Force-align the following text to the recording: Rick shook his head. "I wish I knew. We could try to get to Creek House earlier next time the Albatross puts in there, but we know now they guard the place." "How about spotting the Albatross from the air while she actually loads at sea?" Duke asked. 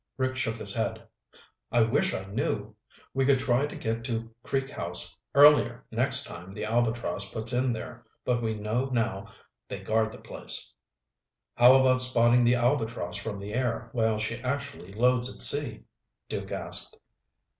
Rick 0.17 0.35
shook 0.35 0.55
his 0.55 0.73
head. 0.73 1.07
"I 1.71 1.83
wish 1.83 2.11
I 2.15 2.25
knew. 2.25 2.75
We 3.13 3.23
could 3.23 3.37
try 3.37 3.67
to 3.67 3.75
get 3.75 4.03
to 4.05 4.33
Creek 4.41 4.67
House 4.71 5.15
earlier 5.35 5.85
next 5.91 6.23
time 6.25 6.51
the 6.51 6.63
Albatross 6.65 7.29
puts 7.31 7.53
in 7.53 7.71
there, 7.71 8.03
but 8.25 8.41
we 8.41 8.55
know 8.55 8.85
now 8.85 9.31
they 9.67 9.79
guard 9.79 10.11
the 10.11 10.17
place." 10.17 10.73
"How 11.53 11.73
about 11.75 12.01
spotting 12.01 12.43
the 12.43 12.55
Albatross 12.55 13.15
from 13.15 13.37
the 13.37 13.53
air 13.53 13.89
while 13.91 14.17
she 14.17 14.37
actually 14.41 14.91
loads 14.93 15.31
at 15.35 15.43
sea?" 15.43 15.83
Duke 16.27 16.51
asked. 16.51 16.97